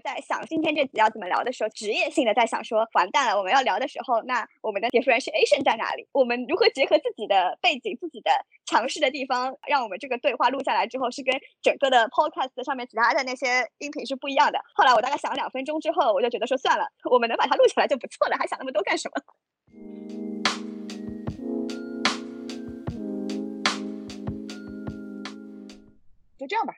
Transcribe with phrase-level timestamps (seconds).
[0.00, 6.06] 在想今天这集要怎么聊的时候，职业性的在想说，完蛋了，我们要聊的时候，那我们的 differentiation 在哪里？
[6.12, 8.30] 我们如何结合自己的背景、自己的
[8.66, 14.58] 强势的地方，让我们这个对话录下来之后是跟整个的 podcast 上面其他的那些音频是不一样的？
[14.74, 19.22] 后来我大概想了两分钟之后，我就觉得说算了，我们能把它录下来就不错了，还想那么多干什么？
[26.38, 26.72] 就这样吧，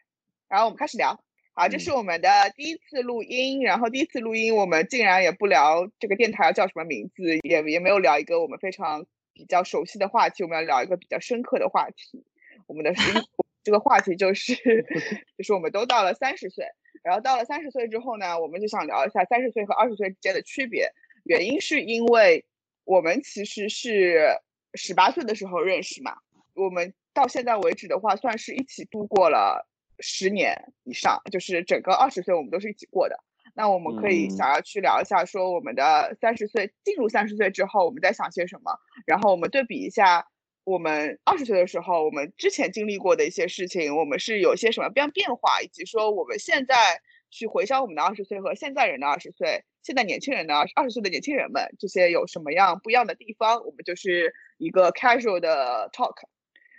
[0.48, 1.20] 然后我们开始聊。
[1.52, 9.04] 好，这是我们的第一次录音，然后第一次录音，我们竟然也不聊这个电台要叫什么名字，也也没有聊一个我们非常
[9.34, 12.24] 比较熟悉的话题，我们要聊一个比较深刻的话题。
[12.66, 12.94] 我们的
[13.62, 14.54] 这个话题就是，
[15.36, 16.64] 就是我们都到了三十岁，
[17.02, 20.90] 然后到了三十岁之后呢，我们就想聊一下三十岁和二十岁之间的区别。
[21.24, 22.46] 原因是因为
[22.84, 24.38] 我们其实是
[24.74, 26.16] 十八岁的时候认识嘛，
[26.54, 29.66] 我们到现在为止的话，算是一起度过了。
[30.00, 33.16] 十年以上，就是整个二十岁，我们都是一起过的。
[33.56, 38.78] 那我们可以想要去聊一下，说我们的三十岁进入三十岁之后，我们在想些什么？
[39.06, 40.28] 然后我们对比一下，
[40.62, 53.56] 我们二十岁的时候，我们之前经历过的一些事情，我们是有些什么变变化，以及说我们现在去回想我们的二十岁和现在人的二十岁，现在年轻人的二十岁的年轻人们，这些有什么样不一样的地方？
[53.66, 56.14] 我们就是一个 casual 的 talk。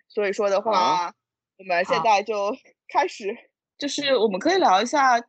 [0.08, 1.14] 所以说的话，
[1.58, 2.56] 我们现在就。
[2.92, 3.36] 开始
[3.78, 5.20] 就是我们可以聊一下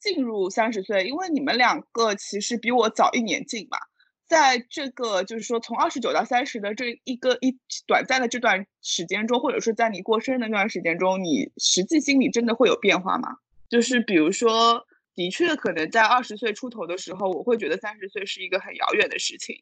[0.00, 3.78] 进入三十岁，因为你们两个其实比我早一年进嘛，
[4.26, 13.36] 在这个就是说从二十九到三十的这一个一短暂的这段时间中，或者说在你过生日那段时间中，你实际心里真的会有变化吗？
[13.68, 19.56] 就是比如说，的确可能在二十岁出头的时候，我会觉得三十岁是一个很遥远的事情，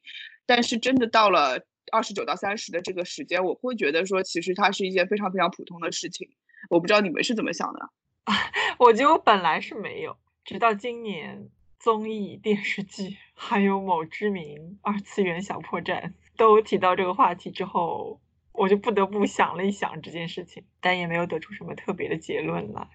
[0.46, 6.28] 但是真的到了二十九到三十的这个时间，我会觉得说其实它是一件非常非常普通的事情。
[6.70, 7.90] 我不知道你们是怎么想的，
[8.78, 11.48] 我觉得我本来是没有，直到今年
[11.78, 18.20] 综艺、电视剧还有某知名二次元小破站都提到这个话题之后，
[18.52, 22.88] 我就不得不想了一想这件事情，但也没有得出什么特别的结论来。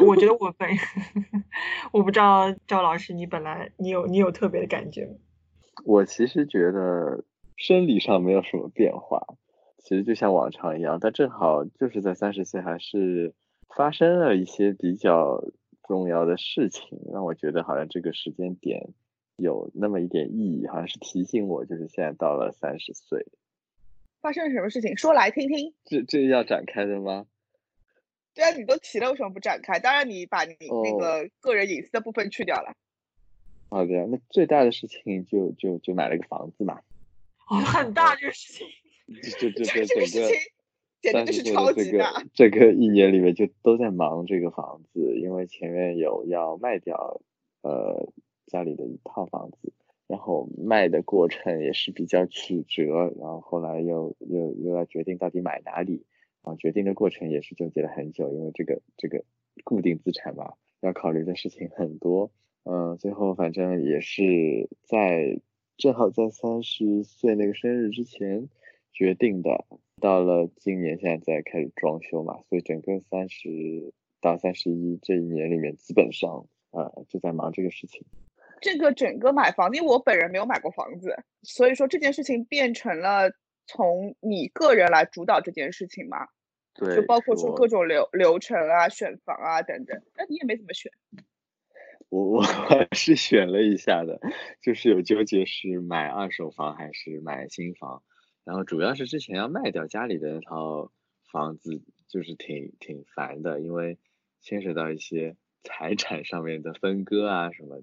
[0.00, 0.68] 我觉得我本，
[1.92, 5.14] 我不知道赵老师，你本来你有你有特别的感觉吗？
[5.84, 7.24] 我其实觉得
[7.56, 9.22] 生理上没有什么变化。
[9.86, 13.32] 其实就像往常一样，但正好就是在三十岁，还是
[13.68, 15.44] 发生了一些比较
[15.84, 18.88] 重要的事情，让我觉得好像这个时间点
[19.36, 23.28] 有那么一点意义，好像是提醒我，就是现在到了三十岁。
[24.20, 24.96] 发生了什么事情？
[24.96, 25.72] 说来听听。
[25.84, 27.26] 这这要展开的吗？
[28.34, 29.78] 对啊，你都提了，为什么不展开？
[29.78, 32.74] 当然，你把你那个个人隐私的部分去掉了。
[33.68, 36.80] 好的，那最大的事情就就就买了个房子嘛。
[37.48, 38.66] 哦，很大这个事情。
[39.06, 40.30] 这这这整个
[41.00, 42.24] 简直就是超级大。
[42.34, 47.20] 这个一年里面就都在忙这个房子，因为前面有要卖掉
[47.62, 48.12] 呃
[48.46, 49.72] 家里的一套房子，
[50.08, 56.04] 然后卖的过程也是比较曲折，然后后来又又又要决定到底买哪里，
[56.42, 59.24] 然后决定的过程也是纠结了很久，因为这个这个
[59.62, 62.32] 固定资产嘛，要考虑的事情很多，
[62.64, 65.40] 嗯，最后反正也是在
[65.76, 68.48] 正好在三十岁那个生日之前。
[68.96, 69.66] 决定的，
[70.00, 73.92] 到了今年现在在开始装修嘛，所以整个三十
[74.22, 78.06] 到三十一这一年里面，基本上呃就在忙这个事情。
[78.62, 83.32] 这个整个买房，因为我本人没有买过房子，所以说这件事情变成了
[83.66, 86.28] 从你个人来主导这件事情嘛？
[86.72, 90.00] 对，就包括说各种流流程啊、选房啊等等。
[90.16, 90.90] 那你也没怎么选。
[92.08, 94.18] 我 我还是选了一下的，
[94.62, 98.02] 就是有纠结是买二手房还是买新房。
[98.46, 100.92] 然后主要是之前要卖掉家里的那套
[101.32, 103.98] 房子，就是挺挺烦的，因为
[104.40, 107.80] 牵扯到一些 财产上面的分割啊什么，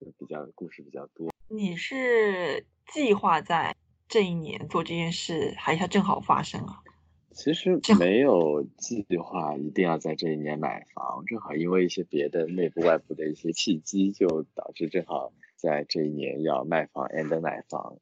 [0.00, 1.30] 就比较故事比较多。
[1.48, 3.76] 你是计划在
[4.08, 6.82] 这一年做这件事，还是它正好发生啊？
[7.30, 17.98] 其实没有计划一定要在这一年买房，正好因为一些别的内部外部的一些契机，就导致正好在这一年要卖房 and 买房。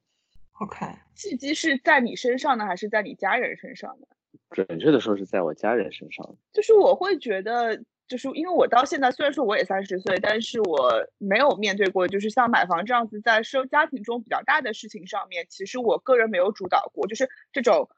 [0.63, 4.07] OK，契机是在你身上呢，还是在你家人身上呢？
[4.51, 6.37] 准确的说是在我家人身上。
[6.53, 17.89] 就是我会觉得，就是因为我到现在虽然说我也三十岁，但是我没有面对过，就是像买房这样子在收家庭中比较大的事情上面，其实我个人没有主导过，就是这种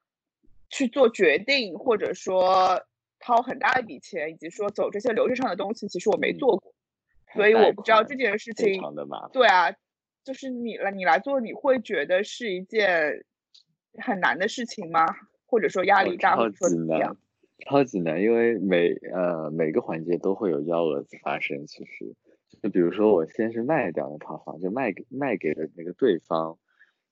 [0.71, 2.83] 去做决定，或者说
[3.19, 6.73] 掏很大一笔钱，以及说走这些流程上的东西，其实我没做过，
[7.35, 8.81] 所以我不知道这件事情。
[9.33, 9.75] 对啊。
[10.25, 13.25] 就是你来，你来做，你会觉得是一件
[13.99, 15.07] 很难的事情吗？
[15.47, 17.17] 或者说压力大，或者说怎么样？
[17.67, 21.67] 超级难，因为每呃每个环节都会有幺蛾子发生。
[21.67, 22.15] 其实，
[22.63, 26.59] 就比如说我先是卖掉那套房，就卖给卖给了那个对方，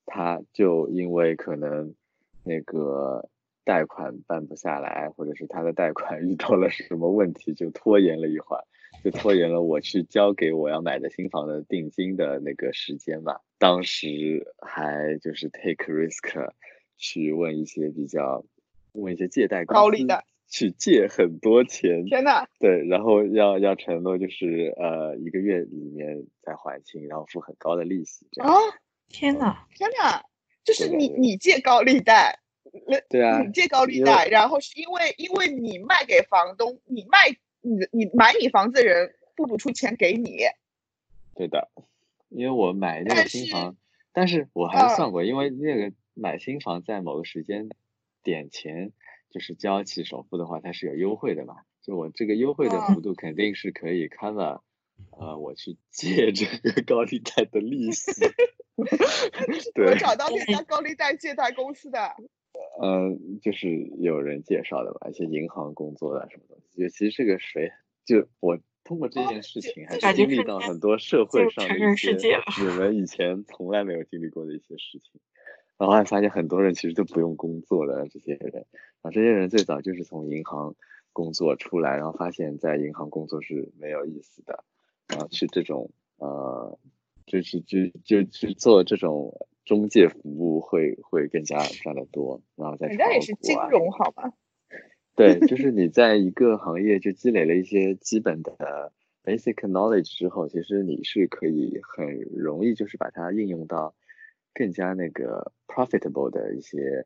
[0.05, 1.95] 他就因为可能
[2.43, 3.29] 那个
[3.63, 8.63] 贷款办不下来，或者是他的贷款 遇到了什么问题，就拖延了一会儿，
[9.01, 13.41] 就拖延了我去交给我要买的新房的定金的那个时间吧。
[13.57, 16.51] 当时还就是 take risk
[16.97, 18.43] 去问一些比较
[18.91, 28.53] 问一些借贷高利贷去借很多钱，天呐，对，然后要要承诺就是呃一个月里面再还清，然后付很高的利息，这样。
[28.53, 28.59] 啊，
[29.09, 30.21] 天呐，天呐，
[30.63, 32.37] 就是你你借高利贷，
[33.09, 40.41] 对啊，你借高利贷，然后是因为因为你卖给房东，你卖你你买你房子的人付不出钱给你，
[41.33, 41.71] 对的，
[42.29, 43.75] 因为我买那个新房，
[44.11, 47.69] 但是我还是嗯算过，因为那个买新房在某个时间
[48.21, 48.91] 点前，
[49.31, 51.61] 就是交起首付的话，它是有优惠的嘛。
[51.81, 54.61] 就我这个优惠的嗯幅度肯定是可以 cover，
[55.11, 58.11] 呃，我去借这个高利贷的利息。
[58.75, 62.15] 我，找到那家高利贷借贷公司的，
[62.81, 63.69] 嗯，就是
[63.99, 66.81] 有人介绍的吧，一些银行工作的什么东西。
[66.81, 67.71] 就其实这个谁，
[68.05, 72.11] 就我通过这哦件事情，还就是经历到很多社会上的一些
[72.61, 75.21] 你们以前从来没有经历过的一些事情。
[75.77, 78.65] 然后还发现很多人其实都不用工作的这些人，然
[79.01, 80.75] 后这些人最早就是从银行
[81.11, 84.63] 工作出来，然后发现在银行工作是没有意思的，
[85.07, 86.77] 然后去这种呃，
[87.25, 94.33] 就是就就去做这种中介服务会会更加赚得多，然后再人家也是金融好吧？
[95.15, 98.91] 对， 就是你在一个行业就积累了一些基本的
[99.23, 103.93] basic knowledge 之后，其实你是可以很容易就是把它应用到
[104.53, 107.05] 更加那个 profitable 的一些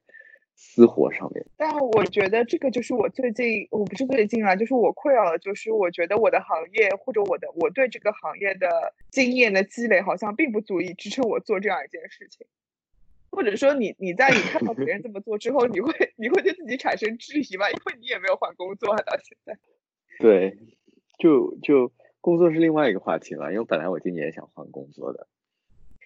[0.58, 1.46] 私活上面。
[1.56, 8.68] 但我觉得这个就是我最近，我不是最近啊，就是我困扰的，就是我觉得我的行业或者我的我对这个行业的
[9.12, 12.46] 经验的积累，好像并不足以支撑我做这样一件事情。
[13.30, 17.70] 或者说你你在你看到别人这么做之后，你会你会对自己产生质疑吗？
[17.70, 19.56] 因为你也没有换工作啊，到现在。
[20.20, 20.58] 对，
[21.20, 25.28] 就就工作是另外一个话题了，因为本来我今年也想换工作的，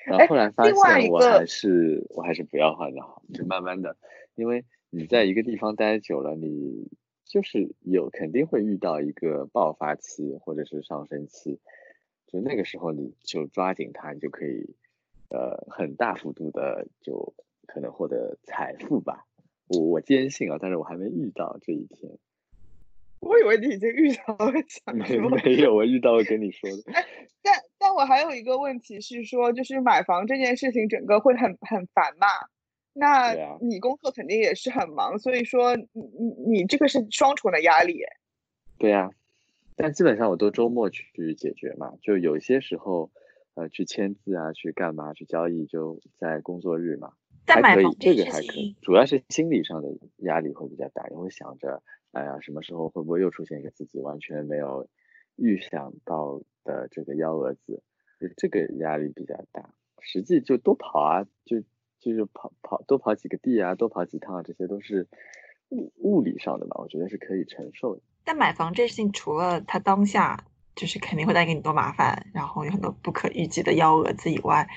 [0.06, 0.74] 然后哎后来发现
[1.10, 3.96] 我还是我还是不要换的好，就慢慢的，
[4.42, 6.90] 因为你在一个地方待久了，你
[7.26, 11.60] 就是有肯定会遇到一个爆发期或者是上升期，
[12.26, 14.76] 就那个时候你就抓紧它，你就可以
[15.30, 17.36] 呃很大幅度的就
[17.68, 19.28] 可能获得财富吧。
[19.68, 22.18] 我我坚信啊，但是我还没遇到这一天。
[23.20, 26.78] 我以为你已经遇到了， 想没有，我遇到了跟你说的。
[27.44, 32.26] 但但我还有一个问题是说，就是买房这件事情，整个会很很烦嘛。
[32.94, 38.02] 那你工作肯定也是很忙，所以说你你你这个是双重的压力。
[38.78, 39.10] 对呀、
[39.76, 43.12] 但基本上我都周末去解决嘛，就有些时候，
[43.54, 47.14] 呃，去签字啊，去干嘛，去交易，就在工作日嘛，
[47.48, 54.88] 还可以但买房，这这个还可以，，主要是心理上的压力会比较大，因为想着，哎呀，什么时候会不会又出现一个自己完全没有
[55.36, 57.82] 预想到的这个幺蛾子，
[58.20, 59.74] 就这个压力比较大。
[60.02, 61.64] 实际就多跑啊，就
[62.02, 65.08] 就是跑跑多跑几个地啊，多跑几趟啊，这些都是
[65.70, 68.02] 物物理上的吧，我觉得是可以承受的。
[68.26, 70.44] 但买房这事情，除了它当下
[70.76, 74.68] 就是肯定会带给你多麻烦，然后有很多不可预计的幺蛾子以外，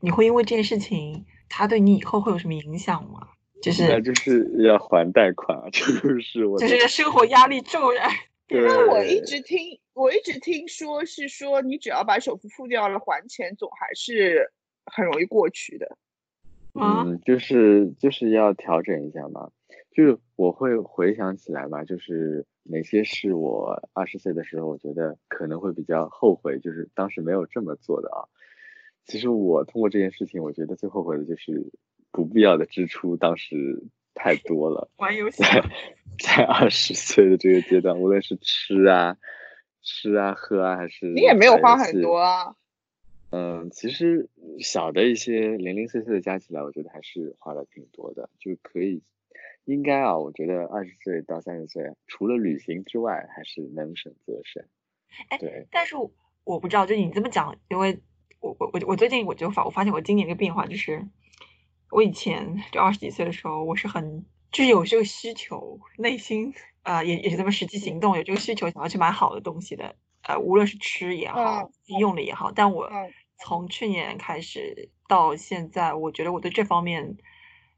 [0.00, 3.28] 你会因为这件事情，它对你以后会有什么影响吗？
[3.62, 8.08] 就是就是要还贷款啊， 这就是我就是生活压力骤然。
[8.48, 14.50] 因为我一直听我一直听说是说，你只要把首付付掉了，还钱总还是
[14.86, 15.96] 很容易过去的。
[16.74, 19.50] 啊嗯，就是就是要调整一下嘛。
[19.92, 28.30] 就是我会回想起来嘛，就是哪些是我二十岁的时候，我觉得可能会比较后悔，就是当时没有这么做的啊。
[29.04, 31.72] 其实我通过这件事情，我觉得最后悔的就是
[32.12, 33.82] 不必要的支出，当时
[34.14, 34.88] 太多了。
[34.98, 35.64] 玩游戏在
[36.18, 39.16] 在二十岁的这个阶段，无论是吃啊、
[39.82, 42.54] 吃啊、喝啊，还是你也没有花很多啊。
[43.30, 49.02] 嗯，其实小的一些零零碎碎的加起来，我觉得还是花的挺多的，就可以，
[49.64, 54.64] 应该啊，我觉得二十岁到三十岁，除了旅行之外，还是能省则省。
[55.28, 56.10] 哎对，但是我
[56.44, 58.00] 我不知道，就你这么讲，因为
[58.40, 61.06] 我我我我最近我就发我发现我今年一个变化就是，
[61.90, 71.70] 我以前就二十几岁的时候，我是很就是有这个需求，内心呃也也是这么实际行动有这个需求，想要去买好的东西的，呃，无论是吃也好，
[72.00, 77.16] 用的也好，但我嗯从去年开始到现在，我觉得我对这方面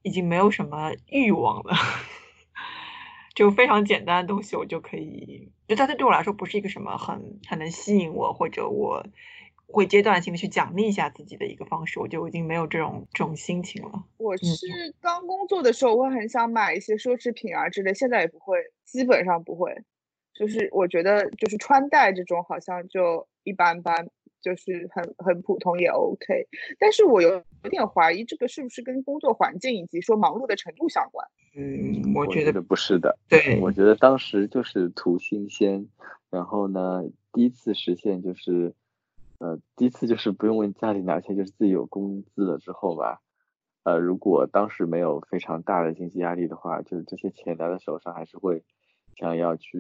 [0.02, 1.74] 已经没有什么欲望了。
[3.34, 9.02] 就非常简单的东西，我就可以，就它对我来说不是一个什么很很能吸引我，或者我
[9.66, 14.04] 会阶段性的去奖励一下自己的一个方式，我就已经没有这种这种心情了。
[14.18, 14.66] 我是
[15.00, 19.74] 刚工作的时候，我会很想买一些奢侈品啊之类，现在也不会，基本上不会。
[20.34, 24.10] 就是我觉得，就是穿戴这种好像就一般般。
[24.42, 26.46] 就是很很普通也 OK，
[26.78, 27.30] 但是我有
[27.62, 31.26] 有点怀疑这个是不是跟工作环境以及说忙碌的程度相关？
[31.54, 33.16] 嗯，我觉得不是的。
[33.28, 35.86] 对，我觉得当时就是图新鲜，
[36.28, 38.74] 然后呢，第一次实现就是，
[39.38, 43.20] 呃，第一次就是不用问家里拿钱，就是自己有工资了之后吧，
[43.84, 48.64] 呃，如果当时没有非常大的经济压力的话，就是这些钱拿在手上还是会。
[49.16, 49.70] 想要去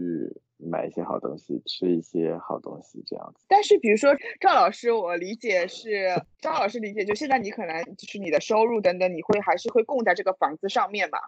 [0.58, 3.44] 买一些好东西，吃一些好东西，这样子。
[3.48, 6.08] 但是，比如说赵老师，我理解是
[6.40, 11.18] 赵老师理解，就现在你可能就是你的收入等等，你会还是会供在这个房子上面嘛？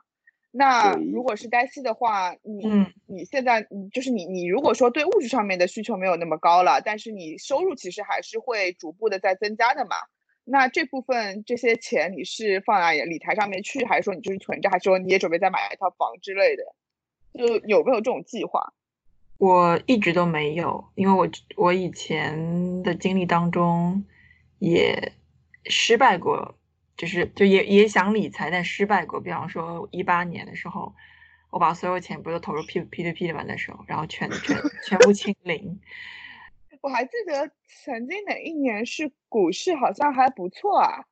[0.56, 2.64] 那如果是单息的话，你
[3.08, 9.96] 你现在你就是你你如果说对物质上面的需求没有那么高了，但是你收入其实还是会逐步的在增加的嘛？
[10.44, 16.62] 那这部分这些钱你是放在理财上面去，还是说你就是存着，还是说你也准备再买一套房之类的？
[17.36, 18.72] 就有没有这种计划？
[19.38, 24.04] 我一直都没有，因为我我以前的经历当中
[24.58, 25.12] 也
[25.64, 26.54] 失败过，
[26.96, 29.20] 就是就也也想理财，但失败过。
[29.20, 30.94] 比方说一八年的时候，
[31.50, 35.80] 我把所有钱不都投入 P P to P 里面的时候，然后全全全部清零。
[36.80, 37.50] 我还记得
[37.84, 41.06] 曾经哪一年是股市好像还不错啊，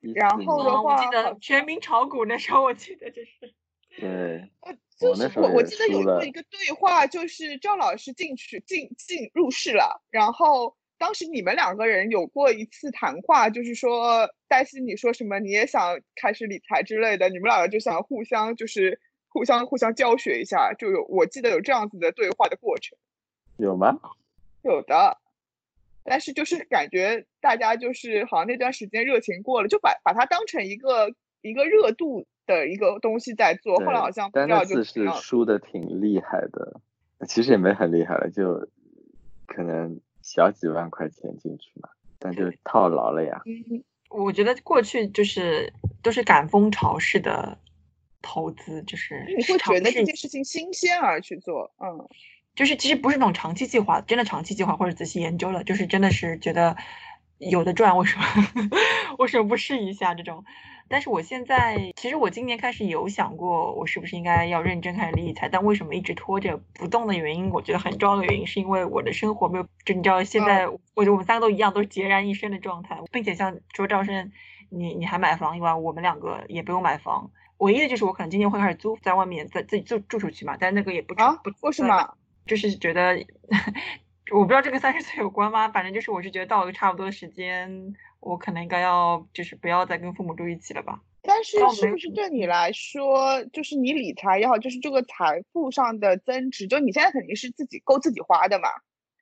[0.00, 3.54] 然后的话，我记得全民炒股那时候，我记得就是。
[3.98, 22.98] 对，呃，就是我我记得有过一个对话，就是赵老师进去进进入室了，然后当时你们两个人有过一次谈话，就是说黛西你说什么你也想开始理财之类的，你们两个就想互相就是互相互相教学一下，就有我记得有这样子的对话的过程，
[23.56, 24.00] 有吗？
[24.62, 25.16] 有的，
[26.02, 32.26] 但是就是感觉大家就是好像那段时间热情过了，就把把它当成一个一个热度。
[32.48, 36.80] 的一个东西在做，后来好像但那次是输的挺厉害的，
[37.28, 38.68] 其实也没很厉害了，就
[39.46, 43.42] 可能小几万块钱进去嘛，但就套牢了呀。
[43.44, 47.58] 嗯，我觉得过去就是都是赶风潮式的
[48.22, 52.08] 投资，就是你会觉得这件事情新鲜而去做，嗯，
[52.56, 56.74] 就是其实不是那种长期计划，真的长期计划或者仔细研究了，就是真的是觉得
[57.36, 58.24] 有的赚，为什么
[59.20, 60.44] 为什么不试一下这种？
[60.88, 65.48] 但是我现在，其实我今年开始有想过，我是不是应该要认真开始理财？
[65.48, 74.32] 但为什么一直拖着不动的原因，我觉得很重要的原因，是因为我的生活没有，就你知道，现在我觉得我们三个都一样，都是孑然一身的状态，并且像说赵生，
[74.70, 82.14] 你你还买房以外，我们两个也不用买房，唯一的就是我可能今年会开始租，在外面在自己住住出去嘛，但那个也不不为什么？
[82.46, 83.24] 就是觉得。
[84.30, 85.68] 我不知道这个三十岁有关吗？
[85.68, 91.00] 反正就是我是觉得到了差不多的时间，我可能应该要就是不要再跟父母住一起了吧。
[91.22, 98.68] 但是是不是对你来说，就是你理财也好，就是这个财富上的增值，就你现在肯定是自己够自己花的嘛？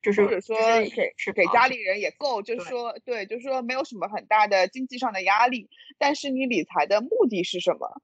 [0.03, 0.57] 就是或者说
[0.95, 5.69] 给给家里人也够，就是说对，就是说没有什么很大的经济上的压力。
[5.99, 8.00] 但是你理财的目的是什么？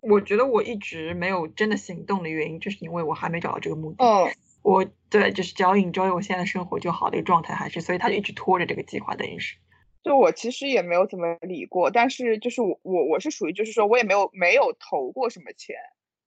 [0.00, 4.02] 我觉得我一直没有真的行动的原因，就是因为我还没找到这个目的。
[4.02, 4.32] 嗯。
[4.62, 9.56] 我对，就是只要 enjoy 我现在的生活就好的一个状态，还是所以他就一直拖着这个计划，等于是。
[10.02, 15.76] 就我其实也没有怎么理过，但是就是我我我是属于就是说我也没有没有投过什么钱，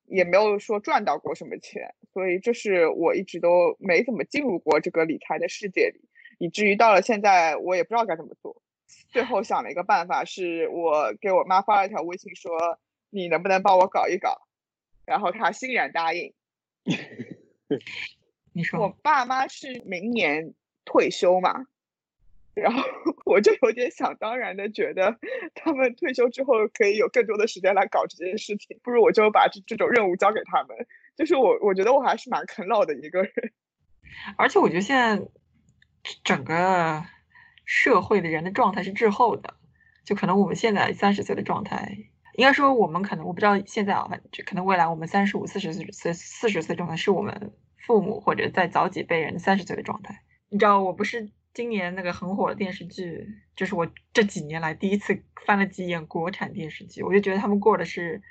[0.05, 6.01] 也没有说赚到过什么钱，所以这是我一直都没怎么进入过这个理财的世界里，
[6.37, 8.61] 以至于到了现在我也不知道该怎么做。
[9.09, 14.47] 最后想了一个办法，是我给我妈发了一条微信说你能不能帮我搞一搞，
[15.05, 16.33] 然后她欣然答应。
[18.53, 20.53] 你说我爸妈是明年
[20.85, 21.65] 退休嘛，
[22.53, 22.83] 然后
[23.25, 25.17] 我就有点想当然的觉得
[25.55, 30.75] 他们退休之后可以有更多的时间来搞这件事情，不如我就把这这种任务交给他们。
[31.15, 33.31] 就是我我觉得我还是蛮啃老的一个人，
[34.37, 35.25] 而且我觉得现在
[36.23, 37.03] 整个
[37.65, 39.55] 社会的人的状态是滞后的，
[40.05, 41.97] 就可能我们现在三十岁的状态，
[42.35, 47.53] 应该说我们可能我不知道现在啊，反正可能未来我们三十五、四十岁、四四十岁状态是我们。
[47.85, 58.21] 父母或者再早几辈人三十岁的状态，你知道我不是今年那个很火的电视剧，就是我这几年来第一次翻了几眼国产电视剧，我就觉得他们过的是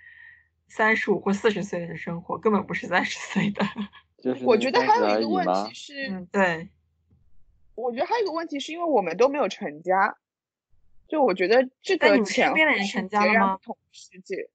[0.69, 3.64] 三十五或四十岁的生活，根本不是三十岁的。
[4.45, 6.69] 我觉得还有一个问题是，嗯，对，
[7.75, 10.17] 我觉得还有一个问题是因为我们都没有成家，
[11.07, 13.59] 就我觉得这个前边的人成家了吗？
[13.93, 14.49] 世界。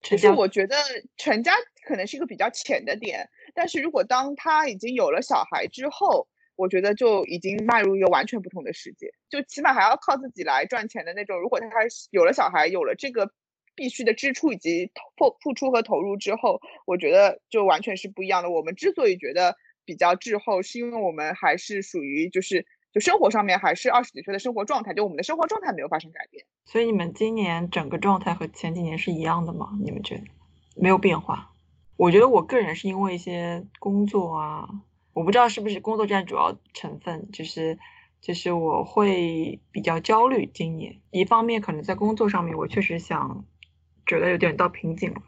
[0.00, 0.76] 就是我觉得
[1.16, 1.52] 成家
[1.84, 11.38] 可能是一个比较浅的点，但是如果当他已经有了小孩之后，我觉得就已经迈入一个完全不同的世界，就起码还要靠自己来赚钱的那种。
[11.38, 11.66] 如果他
[12.10, 13.30] 有了小孩，有了这个
[13.76, 18.50] 必须的支出以及付付出和投入之后，我觉得就完全是不一样的。
[18.50, 26.44] 我们之所以觉得比较滞后，是因为我们还是属于就是就生活上面还是二十几岁的生活状态，就我们的生活状态没有发生改变。
[26.64, 29.78] 所以你们今年整个状态和前几年是一样的吗？
[29.84, 30.24] 你们觉得
[30.74, 31.52] 没有变化？
[31.96, 34.68] 我觉得我个人是因为一些工作啊，
[35.18, 37.76] 我不知道是不是工作占主要成分，就是
[38.20, 40.48] 就是我会比较焦虑。
[40.54, 43.44] 今年一方面可能在工作上面，我确实想
[44.06, 45.20] 觉得有点到瓶颈了，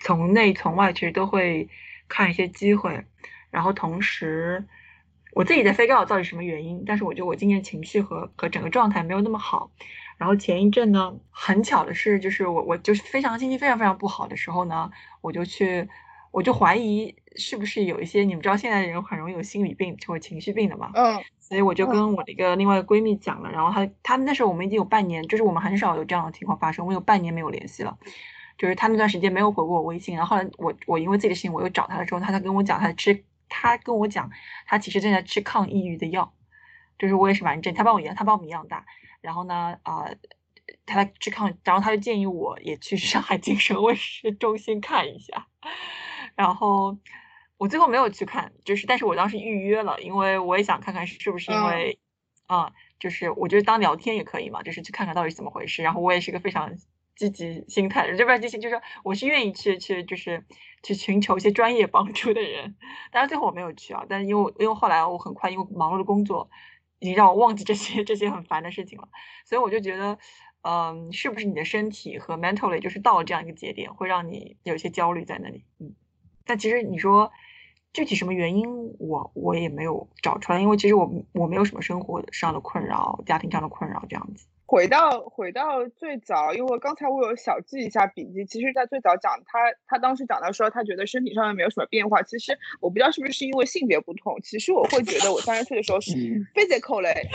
[0.00, 1.70] 从内从外其实都会
[2.08, 3.06] 看一些机会，
[3.50, 4.66] 然后同时
[5.32, 9.70] 我自己在 figure out 到底什么原因，但是我觉得我今年情绪和和整个状态没有那么好。
[10.18, 14.90] 然后前一阵呢，很巧的是，就是我我就是非常心情非常非常不好的时候呢，
[15.22, 15.88] 我就去，
[16.30, 27.98] 我就怀疑是不是有一些你们知道现在的人很容易有心理病或情绪病的嘛，嗯，所以我就跟我的一个另外一个闺蜜讲了，然后她她那时候我们已经有半年，就是我们很少有这样的情况发生，我有半年没有联系了，
[28.56, 34.30] 就是她那段时间没有回过我微信，然后后来我我因为自己的事情我又找她的时候，她才跟我讲她吃，她跟我讲
[34.66, 36.32] 她其实正在吃抗抑郁的药，
[36.98, 38.84] 就是我也是蛮正，她帮我一样，她帮我们一样大。
[39.20, 40.08] 然后呢，啊，
[40.86, 45.46] 他来去看，然后他就建议我也去上海精神卫士中心看一下。
[46.38, 46.96] 然后
[47.56, 51.98] 我最后没有去看，就是但是我当时预约了，因为我也想看看是不是因为，
[52.46, 55.82] 啊，就是我觉得当聊天也可以嘛，就是去看看到底是怎么回事。
[55.82, 56.72] 然后我也是个非常
[57.16, 60.44] 积极心态，这边积极就是我是愿意去去就是
[60.82, 62.76] 去寻求一些专业帮助的人。
[63.10, 66.48] 但是最后我没有去啊，但是因为因为后来我很快因为忙碌的工作。
[67.00, 69.08] 已经让我忘记这些这些很烦的事情了，
[69.44, 70.18] 所以我就觉得，
[70.62, 75.64] 嗯，是不是你的身体和 mentally 就是到了这样一个节点，会让你有一些焦虑在那里？
[75.78, 75.94] 嗯，
[76.48, 77.30] 但其实你说
[77.92, 78.66] 具体什么原因，
[78.98, 84.46] 我我也没有找出来，因为其实我我没有什么生活上的困扰，家庭上的困扰这样子。
[84.64, 88.44] 回到回到最早，因为刚才我有小记一下笔记。
[88.44, 92.20] 其实，在最早讲他，他当时讲到说，他觉得身体上面没有什么变化。
[92.22, 94.38] 其实我不知道是不是因为性别不同。
[94.42, 96.12] 其实我会觉得，我三十岁的时候是
[96.54, 97.30] physical 类，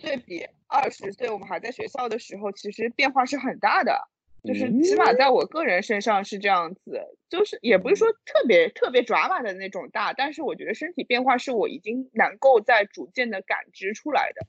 [0.00, 4.08] 对比二十岁我们还在学校的时候，其实变化是很大的。
[4.42, 14.46] 就是起码在我个人身上是这样子，就是也不是说特别特别 drama 的那种大，但是我觉得身体变化是我已经能够在逐渐的感知出来的。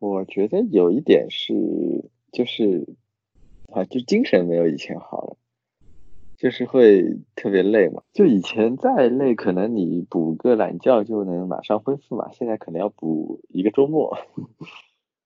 [0.00, 1.54] 我觉得有一点是，
[2.32, 2.86] 就是
[3.72, 5.36] 啊，就精神没有以前好了，
[6.36, 7.04] 就是会
[7.36, 8.02] 特别累嘛。
[8.12, 14.18] 就以前再累，可能你补个懒觉就能马上恢复嘛，现在可能要补一个周末。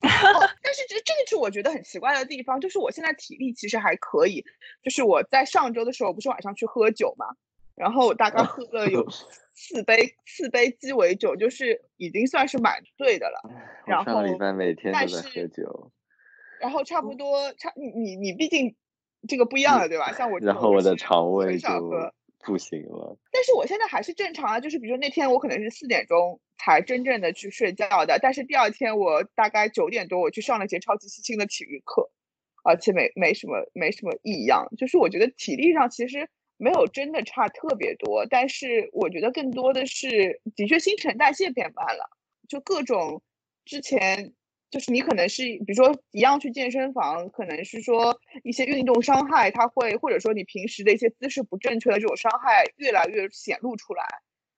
[0.00, 4.44] 但是这这个是我觉得很奇怪的地方，就是我现在体力其实还可以，
[4.82, 7.26] 就是我在上周的时候不是晚上去喝酒嘛。
[7.74, 9.06] 然后我大概喝了有
[9.54, 13.40] 四杯四杯鸡尾酒，就是已经算是蛮醉的了。
[13.86, 15.92] 然后，礼拜每天都在喝酒。
[16.60, 18.74] 然后差不多差你你你毕竟
[19.28, 20.10] 这个不一样了对吧？
[20.12, 21.68] 像我，然后我的肠胃就
[22.38, 23.18] 不行了。
[23.32, 32.10] 但是我现在还是正常啊，就是比如说那天我可能是四点钟才真正的去睡觉的，但是第二天我大概九点多我去上了节超级细心的体育课，
[32.64, 36.28] 而且没没什么没什么异样，就是我觉得体力上其实。
[36.60, 42.10] 没有真的差特别多，但是我觉得更多的是，的确新陈代谢变慢了。
[42.48, 43.22] 就各种
[43.64, 44.32] 之前，
[44.70, 54.04] 就是你可能是，比如说一样去健身房，可能是说一些运动伤害，它会或者说你平时的一些姿势不正确的这种伤害越来越显露出来，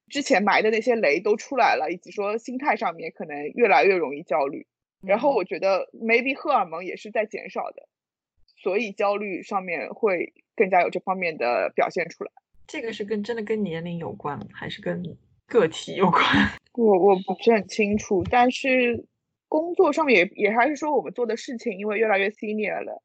[0.08, 4.66] 之前埋的那些雷都出来了，以及说心态上面可能越来越容易焦虑。
[5.02, 7.88] 然后我觉得 maybe 荷尔蒙也是在减少的，
[8.62, 10.32] 所以焦虑上面会。
[10.56, 12.30] 更加有这方面的表现出来，
[12.66, 15.02] 这个是跟真的跟年龄有关，还是跟
[15.46, 16.22] 个体有关？
[16.76, 19.06] 我我不是很清楚，但是
[19.50, 23.02] 工作上面也也还是说我们做的事情，因为越来越 senior 了，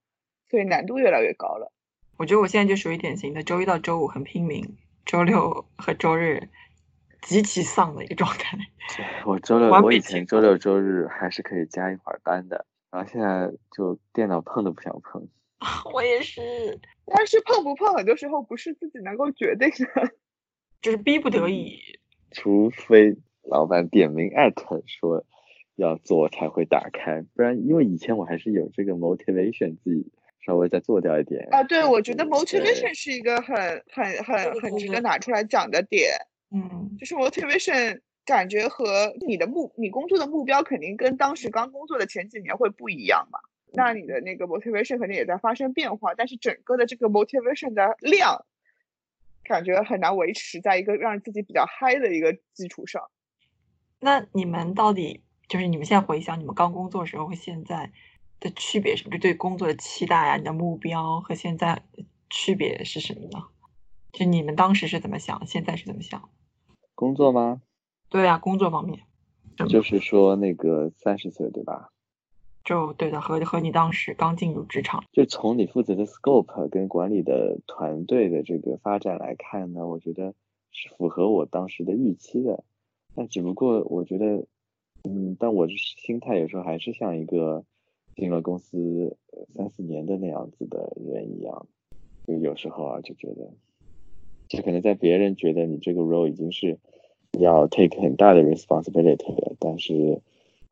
[0.47, 1.73] 所以难度越来越高了。
[2.17, 6.47] 我觉得我现在就属于典型的周一到周五很拼命，周六 和周日
[7.23, 8.58] 极其丧的一个状态。
[9.25, 15.27] 我周六我以前周六周日还是可以加一会儿班的，然后现在就电脑碰都不想碰。
[15.93, 16.41] 我也是，
[17.05, 20.12] 但是碰不碰很多时候不是自己能够决定的，
[20.79, 21.79] 就是逼不得已。
[22.31, 25.25] 除非老板点名艾特说
[25.75, 30.11] 要做才会打开，不然因为以前我还是有这个 motivation 自己
[30.45, 31.47] 稍微再做掉一点。
[31.51, 33.55] 啊，对，我觉得 motivation 是一个很
[33.91, 36.11] 很很很值得拿出来讲的点。
[36.51, 43.39] 嗯，就是 motivation 感觉和你的目你工作的目标肯定跟当时刚工作的前几年会不一样嘛。
[43.73, 48.45] 那你的那个 motivation 肯定也在发生变化，但是整个的这个 motivation 的量，
[49.43, 53.09] 感觉很难维持在一个让自己比较嗨的一个基础上。
[53.99, 57.91] 那你们到底就是你们现在回想你们刚工作的时候和现在
[58.39, 59.12] 的区别什么？
[59.12, 61.84] 就对工作的期待啊，你的目标和现在
[62.29, 63.45] 区别是什么呢？
[64.12, 66.29] 就你们当时是怎么想，现在是怎么想？
[66.93, 67.62] 工作吗？
[68.10, 68.99] 对啊，工作方面。
[69.69, 71.89] 就是说那个三十岁对吧？
[72.63, 80.34] 就对的，和和你当时刚进入职场，就从你负责的 scope 跟管理的团队的这个发展来看呢，我觉得
[80.71, 82.63] 是符合我当时的预期的。
[83.13, 84.45] 但只不过我觉得，
[85.05, 87.63] 嗯，但我心态有时候还是像一个
[88.15, 89.17] 进了公司
[89.49, 91.67] 三四年的那样子的人一样，
[92.25, 93.51] 就有时候啊就觉得，
[94.47, 96.79] 就可能在别人觉得你这个 role 已经是。
[97.37, 100.21] 要 take 很大的 responsibility 的，但是，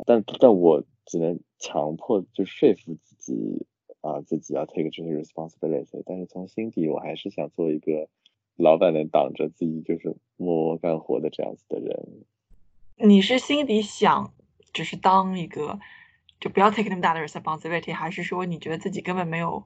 [0.05, 3.65] 但但我只能强迫就说服自己
[3.99, 8.07] 啊，自己要 take 这些 responsibility，但是从心底我还是想做一个
[8.55, 12.07] 老板能挡着自己就是默默干活的这样子的人。
[12.97, 14.33] 你是心底想，
[14.71, 15.79] 只是当一个
[16.39, 19.63] 就不要 take 那么大的 responsibility，还是说你觉得自己根本没有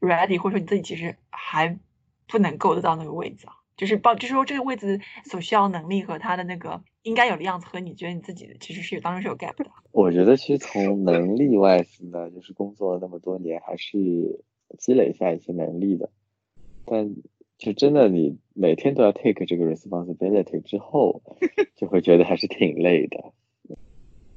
[0.00, 1.78] ready，或者说你自己其实还
[2.26, 3.54] 不能够得到那个位置啊？
[3.76, 9.70] 就是报，就是说这个位置所需要能力和他的那个应该有的样子，和你觉得你自己其实是有当中是有 gap 的。
[9.92, 14.44] 我觉得其实从能力外呢，就是工作了那么多年，还是
[14.78, 16.10] 积累下一些能力的。
[16.86, 17.16] 但
[17.58, 21.22] 就真的你每天都要 take 这个 responsibility 之后，
[21.76, 23.32] 就会觉得还是挺累的。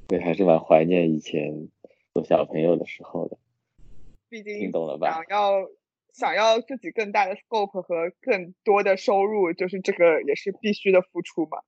[0.08, 1.68] 对，还是蛮怀念以前
[2.12, 3.38] 做小朋友的时候的。
[4.28, 5.10] 毕竟听懂了吧？
[5.10, 5.68] 想要。
[6.12, 11.58] 想要自己更大的 scope 和更多的收入，就是这个也是必须的付出嘛。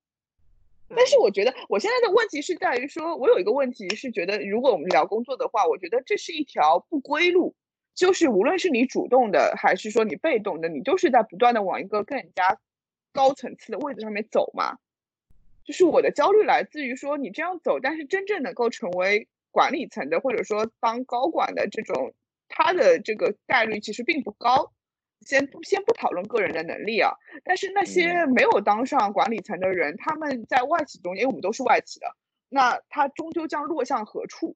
[0.89, 7.55] 但是我觉得我现在的问题是在于说，我有一个问题是觉得，如果我们聊工作的话，我觉得这是一条不归路，
[7.95, 12.59] 就是无论是你主动的还是说你被动的，你都是在不断的往一个更加
[13.13, 14.79] 高层次的位置上面走嘛。
[15.65, 22.15] 就是我的焦虑来自于说你这样走，但是真正能够成为管理层的，或者说当高管的这种。
[22.55, 24.73] 他的这个概率其实并不高，
[25.23, 27.13] 先不先不讨论个人的能力啊，
[27.45, 32.15] 但是那些没有当上管理层的人，他们在外企中，因为我们都是外企的，
[32.51, 34.55] 那他终究将落向何处？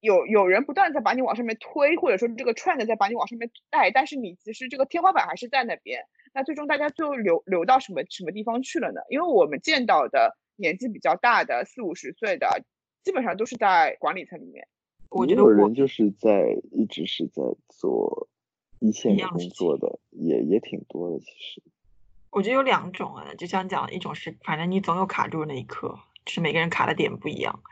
[0.00, 9.00] 有有人不断在把你往上面推，或者说这个 trend 在把你往上面带，但是你其实这个天花板还是在那边，那最终大家最后流流到什么什么地方去了呢？
[9.10, 12.64] 因为我们见到的年纪比较大的四五十岁的，
[13.02, 14.68] 基本上都是在管理层里面。
[15.10, 18.28] 我觉得有人就是在一直是在做
[18.78, 21.18] 一线的工作的，也也挺多的。
[21.18, 21.62] 其实，
[22.30, 27.62] 我觉得有两种啊，就像讲，一种是反正你总有卡住的那一刻，是每个人卡的点不一样，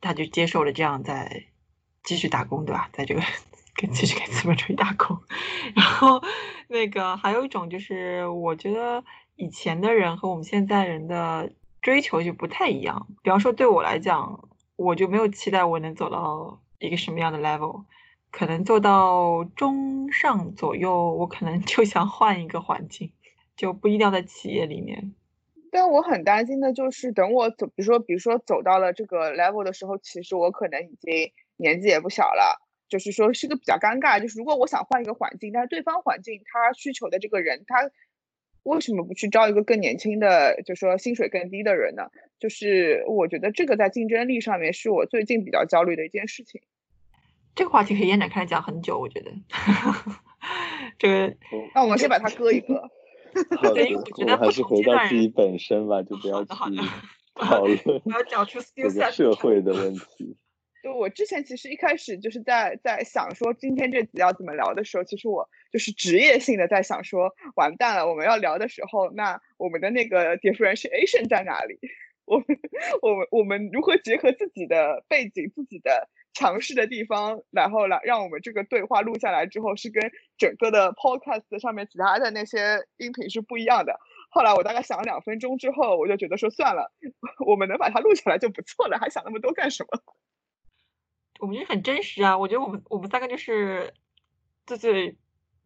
[0.00, 1.44] 他就接受了这样在
[2.02, 2.88] 继续打工，对吧？
[2.92, 3.22] 在这个
[3.76, 5.18] 跟继续给资本主义打工。
[5.74, 6.22] 然后
[6.68, 9.04] 那个还有一种就是，我觉得
[9.36, 13.06] 以前的人和我们现在人的追求就不太一样。
[13.22, 14.48] 比方说，对我来讲。
[14.82, 17.84] 我就没有期待我能走到一个什么样的 level，
[18.30, 23.12] 可能做到中上左右，我可能 就想换一个环境，
[23.58, 25.14] 就不一定要在企业里面。
[25.70, 34.20] 但我很担心的就是，等我走，比如说，比如说走到了这个 level 的时候，其实我可能已经年纪也不小了，就是说是个比较尴尬。
[34.20, 37.90] 就是如果我想换一个环境，但是对方环境他需求的这个人他。
[38.62, 42.10] 为什么不去招一个更年轻的，就说薪水更低的人呢？
[42.38, 46.60] 就是我觉得这个在竞争力上面是我最近比较焦虑的一件事情。
[47.54, 49.32] 这个话题可以延展开来讲很久，我觉得。
[50.98, 51.34] 这个，
[51.74, 52.90] 那我们先把它搁一搁。
[53.56, 53.82] 好的，
[54.18, 56.50] 我们还是回到自己本身吧，就不要去
[57.34, 57.78] 讨论
[58.74, 60.36] 这个社会的问题。
[60.82, 71.78] 就我之前其实一开始就是在在想说今天这集要怎么聊的时候，其实我就是职业性的在想说，完蛋了，我们要聊的时候，那我们的那个 differentiation 在哪里？
[72.24, 72.46] 我们
[73.02, 83.98] 我们我们如何结合自己的背景、自己的强势的地方，然后来让我们这个对话录下来之后是跟整个的 podcast 上面其他的那些音频是不一样的。
[84.30, 86.92] 后来我大概想了两分钟之后，我就觉得说算了，
[87.46, 90.00] 我们能把它录下来就不错了，还想那么多干什么？
[91.40, 92.36] 我们就很真实啊！
[92.36, 93.92] 我觉得我们我们三个就是
[94.66, 95.16] 最最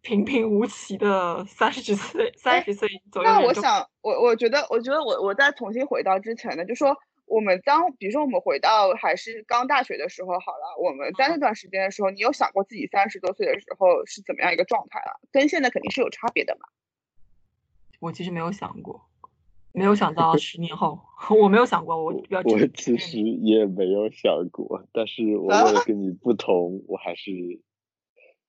[0.03, 3.29] 平平无奇的三十几岁三十岁左右。
[3.29, 15.16] 那我想，我我觉得，我觉得我我再重新回到之前的，就说我们当比如说我们回到还是刚大学的时候好了，我们在那段时间的时候，你有想过自己三十多岁的时候是怎么样一个状态啊？
[15.32, 16.68] 跟现在肯定是有差别的嘛。
[18.00, 19.02] 我其实没有想过。
[19.76, 21.00] 没有想到十年后，
[21.37, 27.32] 我没有想过，我比较我其实也没有想过，但是我为了跟你不同，我还是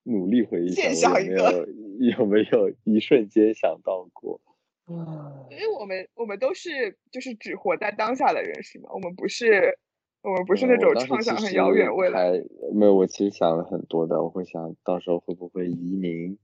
[0.03, 1.65] 努力回忆一下，我有没有
[2.19, 4.39] 有没有一瞬间想到过。
[4.87, 8.89] 因为我们我们都是就是只活在当下的人，是吗？
[8.93, 9.79] 我们不是
[10.21, 12.31] 我们不是那种畅想很遥远未来。
[12.71, 16.37] 没有，我其实想了很多的，我会想到时候会不会移民，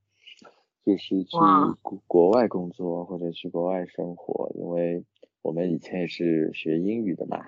[0.84, 1.38] 就是去
[1.84, 5.04] 国国外工作或者去国外生活，因为
[5.44, 7.46] 我们以前也是学英语的嘛。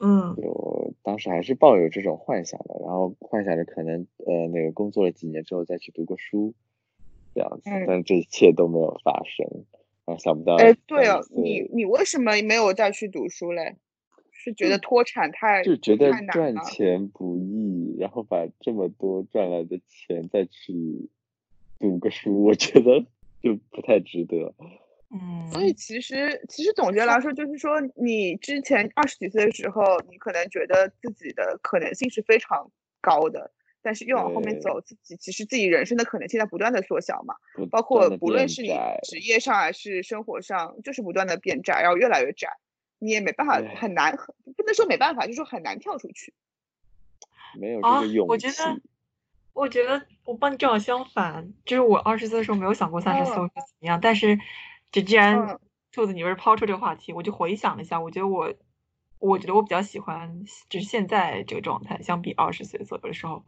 [0.00, 0.34] 嗯。
[0.36, 6.52] 就当时还是抱有这种幻想的，然后幻想着可能呃那个工作了几年之后再去读个书，
[7.34, 9.64] 这样子，但这一切都没有发生。
[10.04, 10.56] 啊，想不到！
[10.56, 13.76] 哎，对哦，你你为什么没有再去读书嘞？
[14.30, 21.08] 是觉得脱产太就觉得赚钱不易，然后把这么多赚来的钱再去
[21.78, 23.06] 读个书，我觉得
[23.42, 24.54] 就不太值得。
[25.10, 33.50] 嗯，所以其实其实总结来说，就是说你之前二十几岁的时候，你可能觉得自己的可能性是非常高的。
[33.84, 37.36] 但是越往后面走，自己其实自己人生的可能性在不断的缩小嘛，
[37.70, 38.70] 包括不论是你
[39.02, 42.48] 职业上还是生活上，就是不断的变窄，然后越来越窄，
[42.98, 44.16] 你也没办法，很难，
[44.56, 46.32] 不能说没办法，就是说很难跳出去。
[47.60, 48.30] 没有这个勇气。
[48.32, 48.80] 我觉得，
[49.52, 54.38] 我觉得我帮你正好相反，就是我二十岁的时候没有想过三十岁会怎么样，但是，
[54.90, 55.60] 就既然
[55.92, 58.54] 兔子你不是抛出这个话题，我就回想了一下，我觉得我。
[59.24, 63.44] 我觉得我比较喜欢，就是现在这个状态，相比二十岁左右的时候，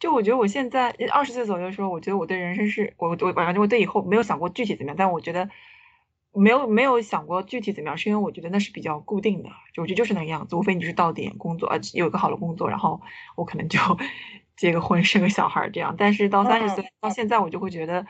[0.00, 5.48] 就我觉得我现在二十岁左右的时候，我觉得我对人生是，我我反正我对以后没有想过具体怎么样，但我觉得
[6.32, 13.00] 没有没有想过具体怎么样，是因为我觉得那是比较固定的，就我觉得就是那个样子，无非你就是到点工作，呃，有一个好的工作，然后
[13.36, 13.78] 我可能就
[14.56, 15.94] 结个婚，生个小孩这样。
[15.96, 18.06] 但是到三十岁到现在，我就会觉得。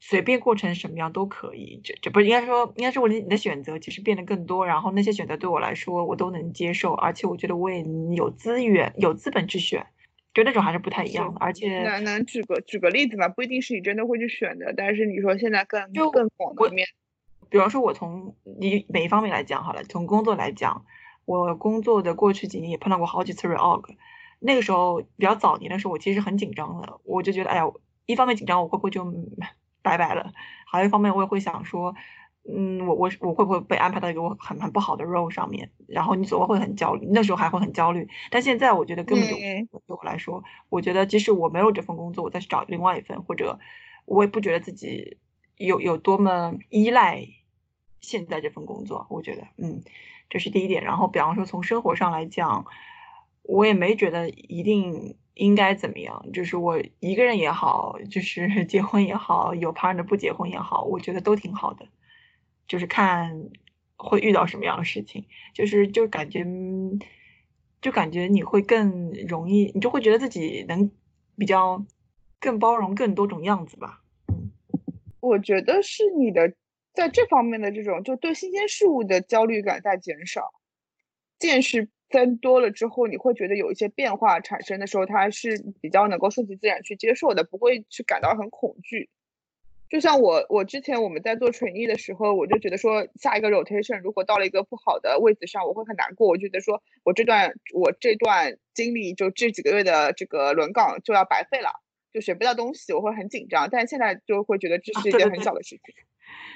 [0.00, 7.84] 随便过成什么样都可以，这这不是应该说，应该是我的你的选择其实变得更多，然后那些选择对我来说我都能接受，而且我觉得我也
[8.14, 9.84] 有资源、有资本去选，
[10.32, 11.40] 就那种还是不太一样的。
[11.40, 13.28] 而且能能举个举个例子吗？
[13.28, 16.86] 不一定是你真的会去选的，但是你说现在更就更广的面，
[17.50, 20.84] 比方说，我从你每一方面来讲好了，从工作来讲，
[21.24, 23.82] 我工作的过去几年也碰到过好几次 reorg，
[24.38, 27.64] 那个时候比较早年的时候，我其实很紧张的，我就觉得哎呀，
[28.06, 29.04] 一方面紧张，我会不会就。
[29.88, 30.32] 拜拜了。
[30.66, 31.94] 还有一方面，我也会想说，
[32.46, 35.70] 嗯，我我我会不会被安排到一个我很很不好的 role 上面？
[35.86, 38.06] 然后你总会很焦虑，那时候还会很焦虑。
[38.30, 43.58] 但现在我觉得根本就对我来说，我觉得即使我没有这份工作，我再去找另外一份，或者
[44.04, 45.16] 我也不觉得自己
[45.56, 47.26] 有有多么依赖
[48.00, 49.06] 现在这份工作。
[49.08, 49.82] 我觉得，嗯，
[50.28, 50.84] 这是第一点。
[50.84, 52.66] 然后，比方说从生活上来讲，
[53.48, 55.16] 我也没觉得一定。
[55.40, 56.32] 应该怎么样？
[56.32, 61.86] 就是我一个人也好，就是 结婚也好，有 partner 不结婚也好，我觉得都挺好的。
[62.66, 63.48] 就是看
[63.94, 66.44] 会遇到什么样的事情，就是就感觉，
[67.80, 70.90] 就感觉你会更容易，你就会觉得自己能
[71.36, 71.86] 比较
[72.40, 74.02] 更包容更多种样子吧。
[74.26, 74.50] 嗯，
[75.20, 76.52] 我觉得是你的
[76.92, 80.42] 在这方面的这种就对新鲜事物的焦虑感在减少，
[81.38, 81.88] 见识。
[82.10, 89.10] 增多了之后，你会觉得有一些变化产生的时候，它是比较能够顺其自然去接受的，不会去感到很恐惧。
[89.90, 96.28] 就像我，我之前我们在做纯艺的时候，我就觉得说，下一个 rotation 如果到了一个不好的位置上，我会很难过。
[96.28, 101.70] 我觉得说我这段我这段经历就这几个月的这个轮岗就要白费了，
[102.12, 103.68] 就学不到东西，我会很紧张。
[103.70, 105.94] 但现在就会觉得这是一件很小的事情。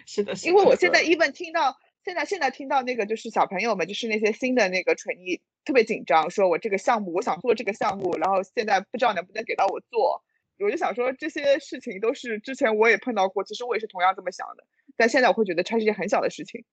[0.06, 1.76] 是的，因为我现在 even 听到。
[2.04, 10.20] 现在现在听到那个就是小朋友们，就是那些新的那个纯艺特别紧张，说我这个项目我想做这个项目，然后现在不知道能不能给到我做，
[10.58, 14.64] 我就想说这些事情都是之前我也碰到过，其实我也是同样这么想的，
[14.96, 16.64] 但现在我会觉得它是一件很小的事情。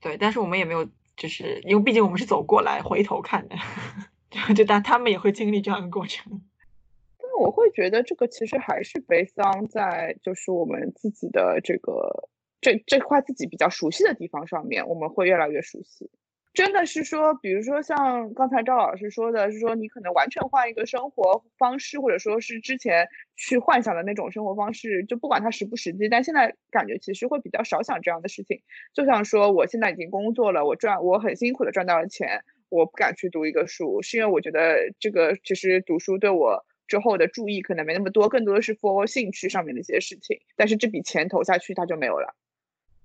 [0.00, 3.56] 对，但是我们也没有，就是因为毕竟我们是走过来回头看的，
[4.54, 6.42] 就但他们也会经历这样的过程。
[7.18, 12.28] 但我会觉得这个其实还是悲伤在就是我们自己的这个。
[12.60, 16.10] 这这块自己比较熟悉的地方上面，我们会越来越熟悉。
[16.54, 28.60] 真的是说，比如说像刚才赵老师说的，是说你可能完全换一个生活方式，或者说是之前去幻想的那种生活方式，就不管它实不实际，但现在感觉其实会比较少想这样的事情。
[28.92, 40.40] 就像说，我现在已经工作了，我赚我很辛苦的赚到了钱，我不敢去读一个书，是因为我觉得这个其实读书对我之后的注意可能没那么多，更多的是 for 兴趣上面的一些事情。
[40.56, 42.34] 但是这笔钱投下去，它就没有了。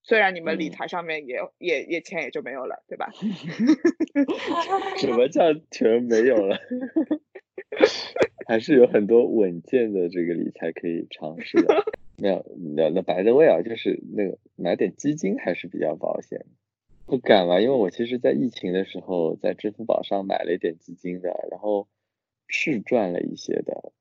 [0.04, 3.10] 虽然你们理财上面也也也钱也就没有了，对吧？
[5.00, 6.60] 什么叫钱没有了？
[8.46, 11.86] 还是有很多稳健的这个理财可以尝试的。
[12.20, 16.46] 没有，那那白的味啊，就是那个买点基金还是比较保险。
[17.06, 21.88] 不敢吧，因为我其实，在疫情的时候，在支付宝上买了一点基金的，然后
[22.48, 23.94] 是赚了一些的。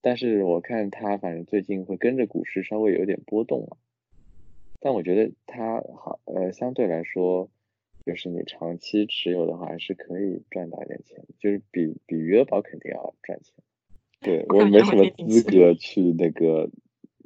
[0.00, 3.76] 但是我看它反正最近会跟着股市稍微有点波动啊。
[4.86, 7.50] 但我觉得它好，呃，相对来说，
[8.04, 13.52] 就是你长期持有的话，还是可以赚到一点钱，就是比比余额宝肯定要赚钱。
[14.20, 16.70] 对我没什么资格去那个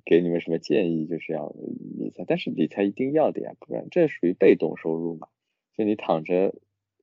[0.07, 1.55] 给你们什么建议，就是要
[1.99, 5.29] 理财，但是理财一定要的呀，不然这属于被动收入嘛，
[5.77, 6.55] 就你躺着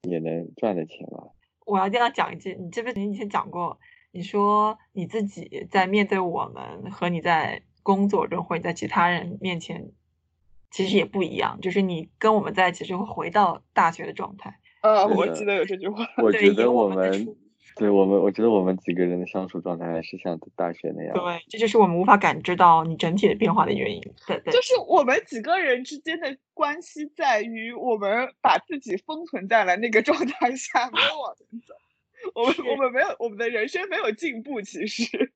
[0.10, 1.30] 也能赚的钱嘛。
[1.68, 3.78] 我要这样讲一句，你这边你以前讲过，
[4.12, 9.92] 你说你自己在面对我们和你在工作中或者在其他人面前，
[10.72, 14.60] 其实也不一样，就是你跟我们在一起就会回到大学的状态。
[14.82, 16.06] 呃，我记得有这句话。
[16.18, 17.36] 我觉得我们。
[17.76, 21.14] 对我们，我觉得我们几个人的相处状态还是像大学那样。
[21.14, 24.02] 对，这就是我们无法感知到你整体的变化的原因。
[24.26, 31.76] 对对，就是我们几个人之间的关系在于，我们把自己封存在了那个状态下，没有往前走。
[32.34, 35.32] 我们我们没有，我们的人生没有进步，其实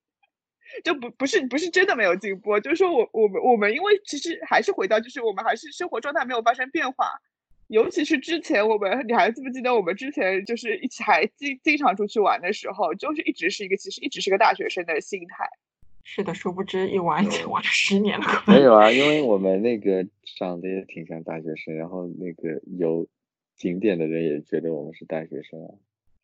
[0.84, 7.22] 就不不是不是真的没有进步，就是说我我们我们因为其实还是回到，就是我们还是生活状态没有发生变化。
[7.68, 15.48] 尤其是之前我们，你还记不记得我们之前就是一起还经经常出去玩的时候，就是一直是一个其实一直是个大学生的心态。
[16.04, 18.26] 是的，殊不知一玩就玩了十年了。
[18.46, 20.06] 没 有啊，因为我们那个
[20.38, 23.08] 长得也挺像大学生，然后那个有
[23.56, 25.72] 景点的人也觉得我们是大学生啊。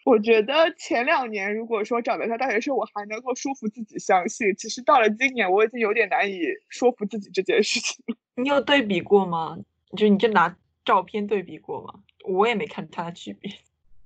[0.07, 4.55] 我觉得前两年如果说长得像大学生，我还能够说服自己相信。
[4.55, 6.39] 其实到了今年，我已经有点难以
[6.69, 8.05] 说服自己这件事情。
[8.41, 9.59] 你有对比过吗？
[9.97, 10.55] 就你就拿。
[10.85, 11.95] 照片对比过吗？
[12.23, 13.51] 我也没看它的区别。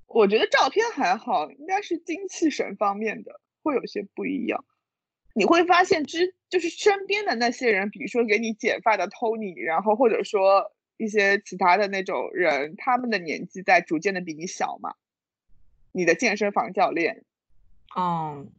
[0.08, 4.64] 我觉得照片还好，应该是精气神方面的会有些不一样。
[5.36, 14.94] 你会发现，之就是身边的那些人，比如说给你剪发的 Tony，然后或者说一些其他的那种人，他们的年纪在逐渐的比你小嘛。
[15.92, 17.22] 你的健身房教练，
[17.96, 18.50] 嗯，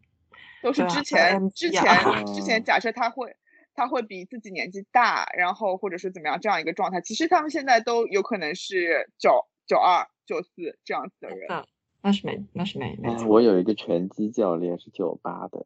[0.61, 3.35] 都是之前之前之前假设他会。
[3.75, 7.01] 他会比自己年纪大，然后或者是怎么样这样一个状态。
[7.01, 11.47] 其实他们现在都有可能是九九二、九四这样子的人。
[12.03, 12.95] 那是没，那是没。
[13.27, 15.65] 我有一个拳击教练是九八的。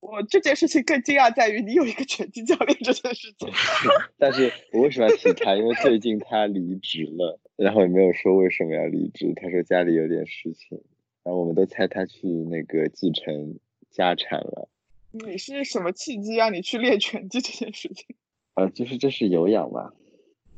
[0.00, 3.50] 我这件事情更惊讶在于你有一个拳击教练这件事情。
[4.18, 5.54] 但是我为什么要提他？
[5.54, 9.32] 因为最近他离职了，然后也没有说为什么要离职。
[9.34, 10.80] 他说家里有点事情，
[11.24, 13.58] 然后我们都猜他去那个继承
[13.90, 14.68] 家产了。
[15.10, 18.14] 你是什么契机让你去练拳击这件事情？
[18.54, 19.92] 呃，就是这是有氧吧。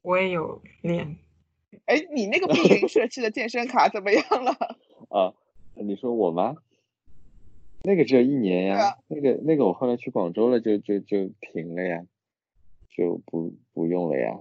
[0.03, 1.17] 我也有练。
[1.87, 4.53] 哎，你那个碧云社区的健身卡怎么样了？
[5.09, 5.33] 啊，
[5.75, 6.57] 你说我吗？
[7.83, 12.05] 那个只有一年呀，那个那个我后来去广州了，就就就停了呀，
[12.95, 14.39] 就不不用了呀。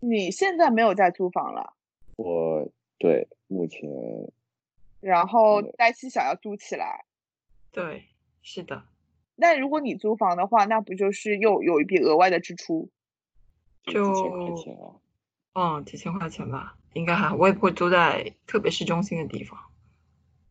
[0.00, 1.74] 你现在没有在租房了？
[2.16, 3.88] 我对目前。
[5.00, 7.04] 然后黛西想要租起来。
[7.70, 8.04] 对，
[8.42, 8.82] 是的。
[9.36, 12.88] 那如果你租房的话，那不就是又有一笔额外的支出？
[13.84, 14.02] 就
[15.54, 17.36] 嗯，几千块钱吧，应该还好。
[17.36, 19.58] 我也不会租在特别市中心的地方，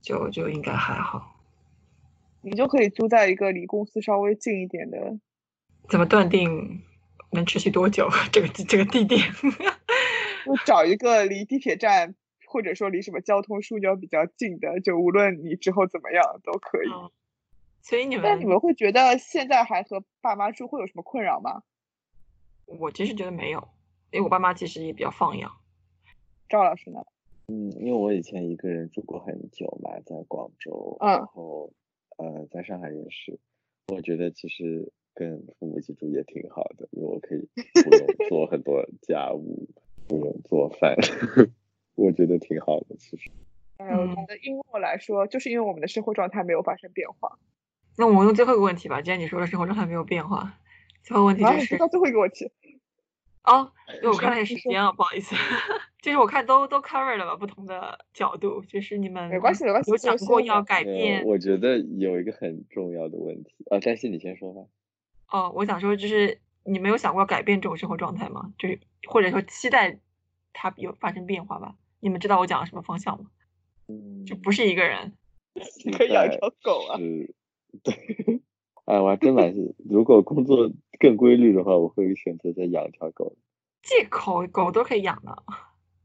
[0.02, 1.36] 就就应该还好。
[2.42, 5.20] 你就可以租在一个离公司稍微近一点的。
[5.90, 6.82] 怎么断定
[7.32, 8.08] 能持续多久？
[8.32, 9.22] 这个这个地点？
[10.46, 12.16] 我找一个离地铁站
[12.48, 16.90] 或者说离什么交通枢纽比较近的，就无论你之后怎么样都可以。
[17.82, 21.64] 所以你们，但你们会觉得现在还和爸妈住会有什么困扰吗？
[22.66, 23.60] 我其实觉得没有，
[24.12, 25.52] 因为我爸妈其实也比较放养。
[26.50, 27.06] 赵老师呢？
[27.48, 31.72] 嗯，因为我以前一个人住过很久嘛，在广州，嗯，然后
[32.18, 33.40] 呃，在上海也是，
[33.94, 37.48] 我觉得其实跟父母一起住也挺好的，因为我可以
[37.84, 39.70] 不用 做很多家务，
[40.08, 40.96] 不用做饭，
[41.96, 43.30] 我觉得挺好的，其实。
[43.78, 47.38] 哎，我觉得因我来说，就是因为我们的生活状态没有发生变化。
[47.98, 49.02] 那我们用最后一个问题吧。
[49.02, 50.58] 既然你说了生活状态没有变化，
[51.04, 51.78] 最后问题就是。
[51.78, 52.52] 到最后一个问题。
[53.44, 55.36] 哦， 因为我看了时间啊，不好意思。
[56.02, 58.64] 就是我看都都 cover 了吧，不同的角度。
[58.64, 59.92] 就是你们没关系，没关系。
[59.92, 61.24] 有想过要改变？
[61.26, 64.62] 我觉得有一个很重要的问题啊，但是你先说吧。
[65.32, 68.54] 哦，我想说就是你没有想过改变这种生活状态吗？
[68.58, 70.00] 就是或者说期待
[70.52, 71.76] 它有发生变化吧？
[72.00, 73.30] 你们知道我讲的什么方向吗？
[73.88, 75.14] 嗯，就不是一个人。
[75.86, 76.98] 你可以养条狗啊。
[77.84, 78.42] 对，
[78.86, 83.36] 哎，我还真蛮是，如果工作更规律的话，我会选择再养一条狗。
[83.84, 85.44] 借口，狗都可以养的，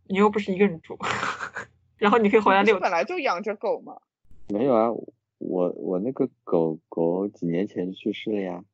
[0.08, 0.98] 你又不是一个人住，
[1.96, 2.78] 然后你可以回来遛。
[2.78, 4.00] 本来就养着狗嘛。
[4.48, 4.90] 没有啊，
[5.38, 8.64] 我我那个狗狗几年前去世了呀。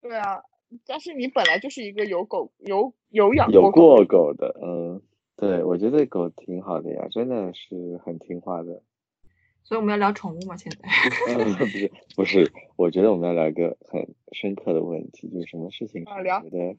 [0.00, 0.42] 对啊，
[0.86, 5.02] 但是你本来就是一个有狗有有养有过过狗狗的，嗯，
[5.36, 8.82] 对，我觉得狗挺好的呀，真的是很听话的。
[9.62, 10.56] 所以我们要聊宠物吗？
[10.56, 10.88] 现在
[11.34, 16.76] 嗯，不是不是，我觉得我们要聊一个很深刻的问题，就是什么事情觉得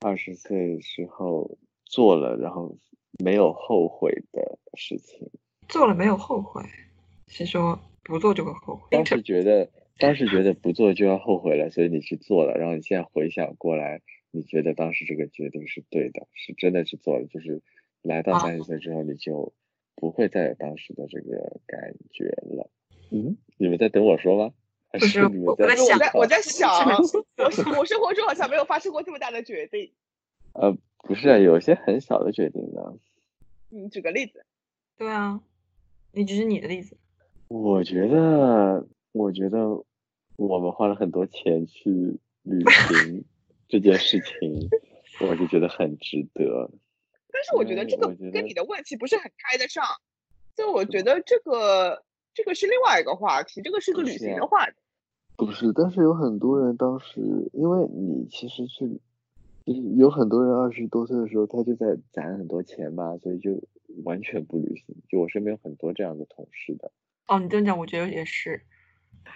[0.00, 2.76] 二十岁之后做了，然后
[3.24, 5.30] 没有后悔的事情。
[5.68, 6.62] 做了没有后悔，
[7.28, 8.82] 是说不做就会后悔。
[8.90, 9.68] 当 时觉得，
[9.98, 17.62] 当时觉得不做就要后悔了，所以你去做了，然后你现在回想过来，你觉得当时这个决定是对的，是真的去做了，就是
[18.02, 19.52] 来到啊三十岁之后，你就
[19.94, 22.70] 不会再有当时的这个感觉了。
[23.10, 24.52] 嗯，你们在等我说吗？
[24.88, 26.70] 还不是你们在我在想我在我在想，
[27.74, 29.92] 我我生活中好像没有发生过这么大的决定。
[30.54, 32.94] 呃，不是啊，有些很小的决定呢。
[33.68, 34.44] 你举个例子，
[34.96, 35.40] 对啊，
[36.12, 36.96] 你只是你的例子。
[37.48, 39.84] 我觉得，我觉得
[40.36, 41.90] 我们花了很多钱去
[42.42, 43.24] 旅行
[43.68, 44.68] 这件事情，
[45.20, 46.70] 我就觉得很值得。
[47.32, 49.84] 但是我觉得这个跟你的问题不是很开得上，
[50.56, 54.72] 就我觉得这个这个是另外一个话题，这个是个旅行的话题。
[55.36, 57.20] 不是，但是有很多人当时，
[57.52, 59.00] 因为你其实去，
[59.66, 63.62] 就是有很多人二十多岁的时候，他就在攒很多钱嘛，所以就
[64.04, 64.96] 完全不旅行。
[65.10, 66.90] 就我身边有很多这样的同事的。
[67.26, 68.62] 哦，你这样讲，我觉得也是。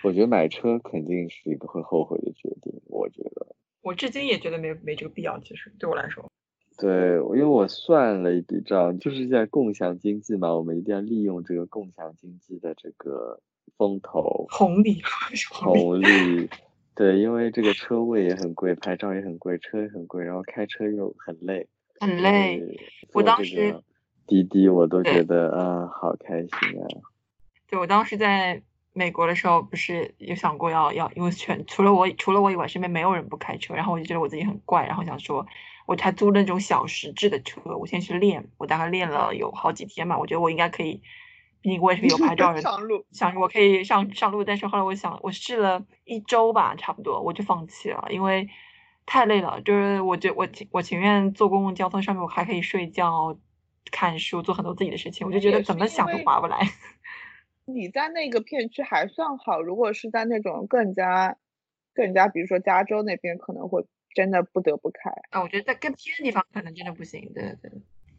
[0.03, 3.55] 我觉得买车肯定是一个会后悔的决定，我觉得。
[3.82, 6.30] 我至今也觉得没没这个必要，其实对我来说。
[6.78, 13.41] 对，因为我算了一笔账，就是在共享经济嘛，我们一定要利用这个共享经济的这个
[13.76, 15.01] 风头、 红利，
[15.34, 16.49] 是红利。
[16.95, 21.66] 对，因为这个车位也很贵，牌照也很贵，车也很贵，然后开车又很累。
[21.99, 22.62] 很累。
[23.12, 23.74] 我当时
[24.26, 26.84] 滴滴我都觉得啊，好开心啊！
[27.68, 28.62] 对我当时在
[29.01, 35.47] 美国的时候，不是有想过要要，因为全除了我除了我以外，身边没有人不开车，然后我就觉得我自己很怪，然后想说，
[35.87, 41.01] 我还租了那种小时制的车，我先去练，我大概练了有好几天嘛，我觉得我应该可以，
[41.63, 48.49] 毕竟我也是个有牌照的人， 上路，想着我可以上上路，但是后来我想，我试了一周吧，差不多我就放弃了，因为
[49.07, 49.61] 太累了。
[49.63, 53.37] 就是我觉我情我情愿坐公共交通上面，我还可以睡觉、
[53.91, 56.59] 看书、做很多自己的事情，我就觉得怎么想都划不来。
[57.75, 61.37] 你在那个片区还算好，如果是在那种更加
[61.95, 65.11] 更加，比如说加州那边，可能会真的不得不开。
[65.31, 67.33] 啊，我觉得在更偏的地方可能真的不行。
[67.35, 67.73] 对对对，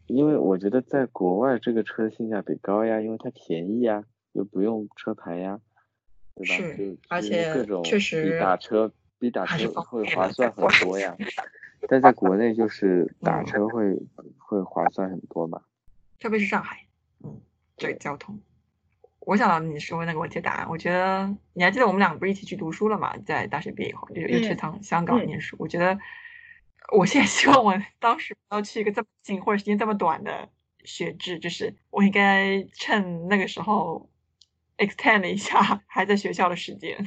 [0.06, 5.60] 因为我觉得在国外这个车性价比高呀，因为它便宜呀，又不用车牌呀，
[6.34, 6.54] 对吧？
[6.54, 11.16] 是而且各种确实比打车比打车会划算很多呀，
[11.88, 13.96] 但在国内就是 打嗯车会
[14.38, 15.62] 会划算很多嘛。
[16.18, 16.86] 特别是上海，
[17.24, 17.40] 嗯，
[17.76, 18.38] 对交通。
[19.24, 23.16] 我想到你说那个问题的答案，我觉得你还记得我们两个不是一起去读书了嘛？
[23.18, 25.56] 在大学毕业以后，就一起去嗯趟香港嗯念书。
[25.58, 25.98] 我觉得，
[26.92, 30.48] 我现在希望我当时不要去一个这么近或者时间这么短的
[30.84, 34.10] 学制，就是我应该趁那个时候
[34.78, 37.06] extend 一下还在学校的时间。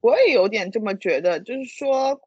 [0.00, 2.18] 我也有点这么觉得，就是说，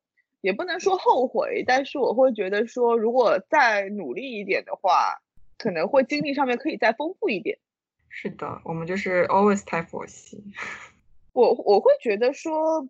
[0.42, 5.20] 也不能说后悔，但是我会觉得说，如果再努力一点的话，
[5.58, 7.58] 可能会经历上面可以再丰富一点。
[8.18, 10.42] 是的，我们就是 always 太佛系。
[11.34, 12.88] 我我会觉得说，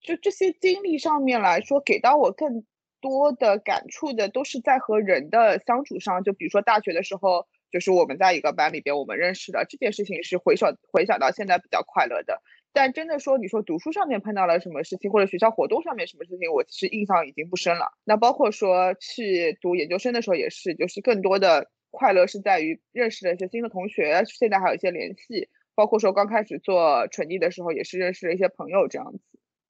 [0.00, 2.64] 就这些经历上面来说，给到我更
[3.00, 6.22] 多的感触的都是在和人的相处上。
[6.22, 12.40] 就比如说大学的时候，就是我们在一个班里边我们认识的这件事情，是回想回想到现在比较快乐的。
[12.72, 17.92] 但真的说，你说读书上面碰到了什么事情，或者学校活动上面什么事情，我其实印象已经不深了。
[18.04, 25.48] 那包括说去读研究生的时候也是，就是更多的快乐是在于认识了一些新的同学，现在还有一些联系。
[25.74, 29.20] 包括说刚开始做纯艺的时候，也是认识了一些朋友这样子。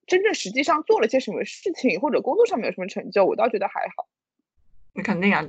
[0.07, 4.09] 真正实际上做了些什么事情，或者工作上面有什么成就，我倒觉得还好。
[4.93, 5.47] 那肯定啊，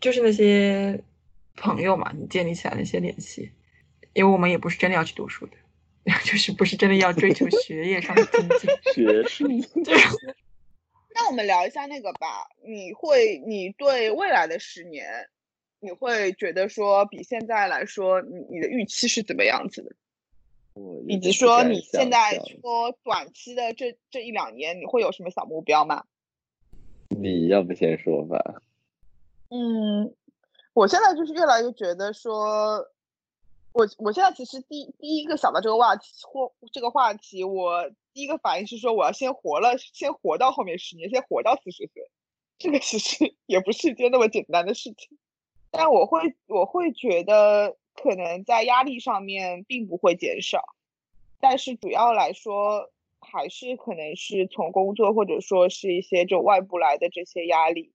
[0.00, 1.02] 就是那些
[1.56, 3.50] 朋友嘛，你建立起来的一些联系，
[4.12, 5.56] 因为我们也不是真的要去读书的，
[6.24, 8.70] 就是不是真的要追求学业上的精进。
[8.94, 9.48] 学术
[11.12, 12.46] 那我们聊一下那个吧。
[12.64, 15.28] 你会，你对未来的十年，
[15.80, 19.92] 你会觉得说比现在来说，你你的预期是怎么样子的？
[20.74, 26.04] 我以及说你现在说短期的这这一两年，你会有什么小目标吗？
[27.08, 28.62] 你要不先说吧？
[29.48, 30.12] 嗯，
[30.74, 32.90] 我现在就是越来越觉得说，
[33.72, 42.10] 我我现在其实第第一个想到这个话题或这个话题，我第一个反应是说我要先活了，先活到后面十年，先活到四十岁。
[42.58, 45.16] 这个其实也不是一件那么简单的事情，
[45.76, 50.62] 但我会我会觉得可能在压力上面并不会减少，
[51.38, 57.92] 但是主要来说还是可能是从工作或者说是一些就外部来的这些压力，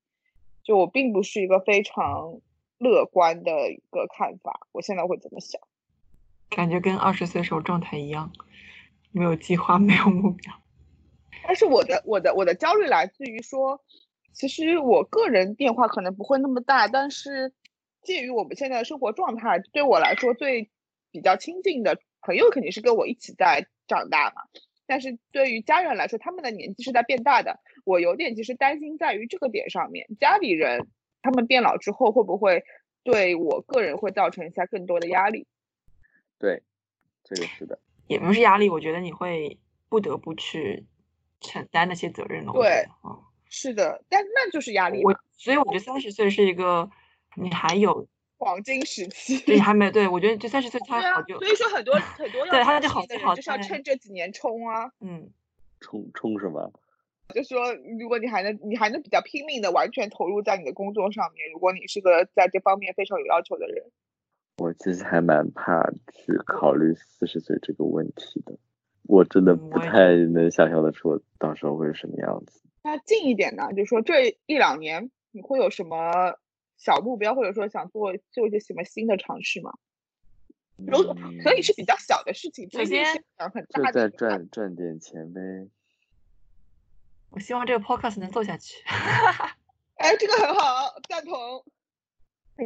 [0.64, 2.40] 就我并不是一个非常
[2.78, 4.68] 乐观的一个看法。
[4.72, 5.60] 我现在会怎么想？
[6.50, 8.32] 感觉跟二十岁时候状态一样，
[9.12, 10.54] 没有计划， 没有目标。
[11.44, 13.82] 但是我的我的我的焦虑来自于说，
[14.34, 17.54] 其实我个人变化可能不会那么大，但是
[18.04, 20.70] 介于我们现在的生活状态，对我来说最
[21.12, 24.42] 比较亲近的朋友肯定是跟我一起在长大嘛。
[24.86, 30.88] 但是对于家人来说，他们的年纪是在变大的，我有点其实担心在于这个点上面，家里人
[31.22, 32.64] 他们变老之后会不会
[33.04, 35.48] 对我个人会造成一下更多的压力？
[36.40, 36.64] 对，
[37.24, 40.86] 这个是的，也不是压力，我觉得你会不得不去。
[41.44, 42.86] 承担那些责任了，对，
[43.50, 45.04] 是的，但那就是压力。
[45.04, 46.88] 我所以我觉得三十岁是一个
[47.36, 48.08] 你还有
[48.38, 53.06] 黄金时期，你还 没对我觉得这三十岁他好就所以说很多很多对他就好
[53.36, 55.30] 就是要趁这几年冲啊，嗯，
[55.80, 56.72] 冲冲什么？
[57.34, 63.86] 就说如果你还能你还能比较拼命的完全投入在你的工作上面，如果你是个在这方面非常有要求的人，
[64.58, 68.54] 我其实还蛮怕去考虑四十岁这个问题的。
[69.04, 72.62] 我真的不太能想象得出到时候会是什么样子。
[72.84, 73.70] 那近一点呢？
[73.72, 76.36] 就是说这一两年你会有什么
[76.84, 79.72] 小目标，或者说想做做一些什么新的尝试吗？
[80.78, 80.98] 如
[81.44, 83.06] 可以是比较小的事情，首先
[83.38, 85.40] 很大的，再赚赚点钱呗。
[87.30, 88.84] 我希望这个 podcast 能做下去。
[89.98, 91.64] 哎，这个很好，赞同。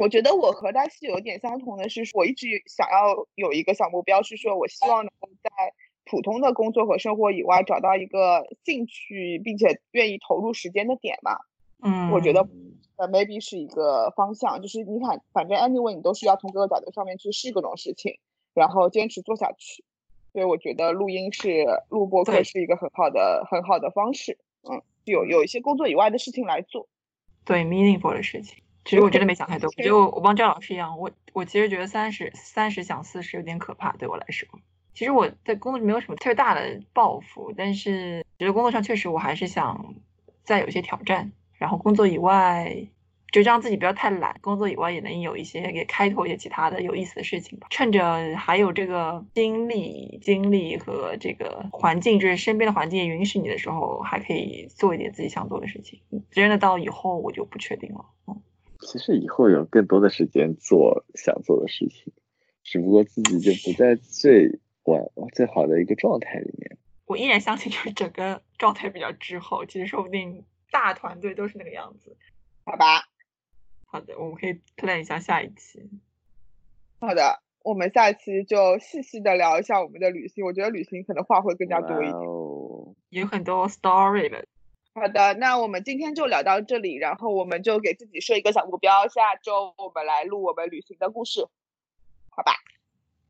[0.00, 5.50] 我觉得我和他是有点相同的是，我一直想要有一个小目标，是说我希望能够在。
[6.08, 11.36] 普通的工作和生活以外，找到一个兴趣并且愿意投入时间的点嘛。
[11.82, 12.48] 嗯，我觉得
[12.96, 14.60] 呃，maybe 是一个方向。
[14.60, 18.18] 就是你看，反正 anyway 你都是要从各个角度上面去试各种事情，
[18.54, 19.84] 然后坚持做下去。
[20.32, 24.38] 所以我觉得录音是录播课是一个很好的很好的方式。
[24.68, 26.88] 嗯，有有一些工作以外的事情来做。
[27.44, 28.62] 对，meaningful 的事情。
[28.84, 34.48] 其实我真的没想太多，我就我帮赵老师一样，我我其实觉得三十三十想四十有点可怕，对我来说。
[34.94, 39.94] 其实我在工作没有什么特别大的抱负，但是觉得工作上确实我还是想
[40.44, 41.32] 再有一些挑战。
[41.58, 42.86] 然后工作以外，
[43.32, 47.66] 就让自己不要太懒，工作以外也能有一些给开拓一些其他的有意思的事情吧。
[47.70, 56.00] 趁着还有这个精力、精力和这个环境，就是身边的环境也允许你的时候，还可以做一点自己想做的事情。
[56.30, 58.04] 真的到以后我就不确定了。
[58.26, 58.40] 嗯，
[58.80, 62.12] 其实以后有更多的时间做想做的事情，
[62.62, 64.60] 只不过自己就不在最。
[64.88, 65.02] 完
[65.34, 69.66] 最好的一个状态里面，我依然相信就是整个状态比较滞后。
[69.66, 70.44] 其实说不定
[70.76, 72.14] 大团队都是那个样子，
[72.66, 73.08] 好吧？
[73.86, 75.88] 好的，我们可以 plan 一下下一期。
[77.00, 80.44] 好的，我们下一期就细细的聊一下我们的旅行。
[80.44, 82.20] 我觉得旅行可能话会更加多一点，
[83.08, 84.46] 有很多 story 的。
[84.92, 91.48] 好的，那我们今天就聊到这里，然后我们就给自己设一个小目标，下周我们来录我们旅行的故事，
[92.28, 92.52] 好吧？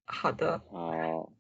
[0.05, 0.61] 好的。
[0.73, 1.31] 好。